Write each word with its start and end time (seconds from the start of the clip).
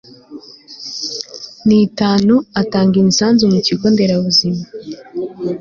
n 1.67 1.69
itanu 1.83 2.33
atanga 2.61 2.95
imisanzu 3.03 3.43
mu 3.53 3.59
kigonderabuzima 3.67 4.61